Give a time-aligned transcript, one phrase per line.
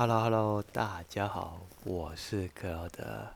[0.00, 3.34] Hello Hello，大家好，我是克劳德。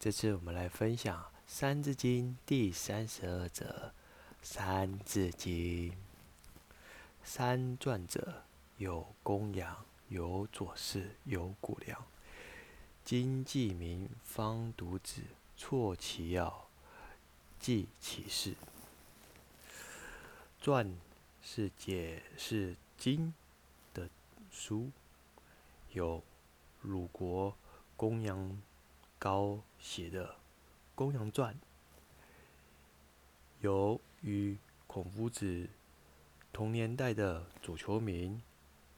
[0.00, 3.66] 这次我们来分享《三字经》第三十二则
[4.40, 5.90] 《三字经》。
[7.22, 8.44] 三传者，
[8.78, 12.02] 有公羊，有左氏，有谷梁。
[13.04, 15.20] 今既名，方读子，
[15.58, 16.68] 错其要，
[17.60, 18.54] 记其事。
[20.58, 20.96] 传
[21.42, 23.34] 是解释经
[23.92, 24.08] 的
[24.50, 24.90] 书。
[25.92, 26.22] 有
[26.80, 27.54] 鲁国
[27.98, 28.62] 公羊
[29.18, 30.26] 高写的
[30.94, 31.54] 《公羊传》，
[33.60, 35.68] 有与孔夫子
[36.50, 38.40] 同年代的左丘明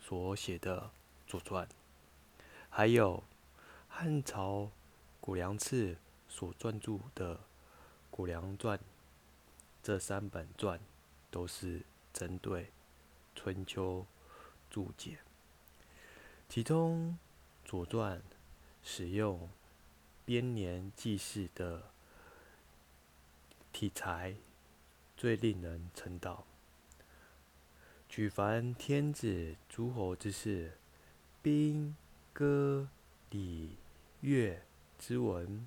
[0.00, 0.82] 所写的
[1.30, 1.66] 《左传》，
[2.70, 3.24] 还有
[3.88, 4.70] 汉朝
[5.20, 5.96] 谷梁次
[6.28, 7.34] 所撰著的
[8.08, 8.78] 《谷梁传》。
[9.82, 10.80] 这三本传
[11.28, 12.70] 都是针对
[13.34, 14.06] 春秋
[14.70, 15.18] 注解。
[16.54, 17.18] 其中，
[17.68, 18.18] 《左传》
[18.80, 19.50] 使用
[20.24, 21.90] 编年记事的
[23.72, 24.36] 题材，
[25.16, 26.46] 最令人称道。
[28.08, 30.78] 举凡天子诸侯之事，
[31.42, 31.96] 兵
[32.32, 32.88] 歌
[33.30, 33.76] 礼
[34.20, 34.62] 乐
[34.96, 35.66] 之文，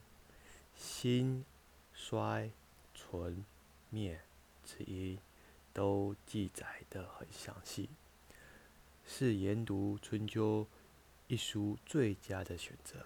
[0.73, 1.43] 兴
[1.91, 2.49] 衰
[2.95, 3.43] 存
[3.89, 4.21] 灭
[4.63, 5.19] 之一，
[5.73, 7.89] 都记载得很详细，
[9.05, 10.65] 是研读春秋。
[11.29, 13.05] 一书最佳的选择，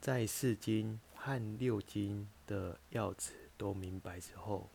[0.00, 4.70] 在四经和六经的要旨都明白之后，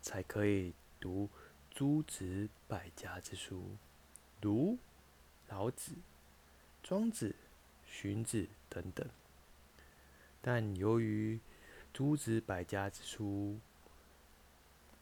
[0.00, 1.28] 才可以读
[1.70, 3.76] 诸子百家之书，
[4.40, 4.78] 如
[5.48, 5.92] 老子、
[6.82, 7.36] 庄子、
[7.86, 9.06] 荀子等等。
[10.40, 11.38] 但由于
[11.92, 13.60] 诸子百家之书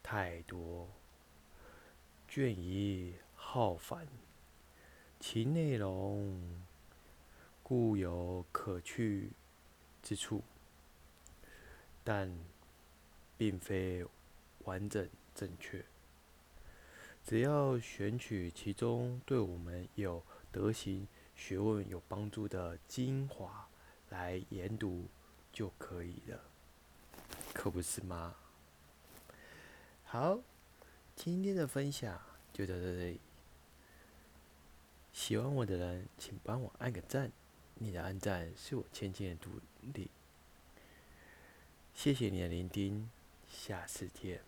[0.02, 0.88] 太多，
[2.26, 4.08] 卷帙浩繁。
[5.18, 6.40] 其内容
[7.62, 9.30] 固有可取
[10.02, 10.42] 之处，
[12.04, 12.32] 但
[13.36, 14.06] 并非
[14.64, 15.84] 完整正确。
[17.24, 23.68] 只要选取其中对我们有德行、学问有帮助的精华
[24.10, 25.06] 来研读
[25.52, 26.40] 就可以了，
[27.52, 28.36] 可不是吗？
[30.04, 30.38] 好，
[31.16, 32.20] 今天的分享
[32.52, 33.18] 就到这里。
[35.16, 37.32] 喜欢我的人，请帮我按个赞，
[37.76, 39.50] 你的按赞是我前进的动
[39.94, 40.10] 力。
[41.94, 43.10] 谢谢你的聆听，
[43.48, 44.42] 下次见。